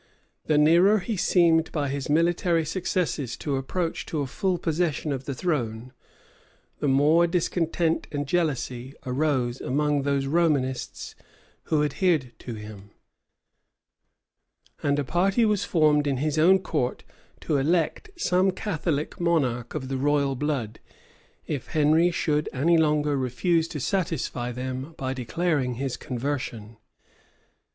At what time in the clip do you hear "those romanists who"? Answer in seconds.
10.01-11.83